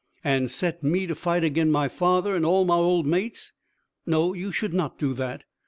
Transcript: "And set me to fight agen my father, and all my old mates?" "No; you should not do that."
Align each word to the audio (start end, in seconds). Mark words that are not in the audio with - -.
"And 0.23 0.49
set 0.49 0.81
me 0.81 1.05
to 1.05 1.13
fight 1.13 1.43
agen 1.43 1.69
my 1.71 1.87
father, 1.87 2.35
and 2.35 2.43
all 2.43 2.65
my 2.65 2.73
old 2.77 3.05
mates?" 3.05 3.51
"No; 4.07 4.33
you 4.33 4.51
should 4.51 4.73
not 4.73 4.97
do 4.97 5.13
that." 5.13 5.43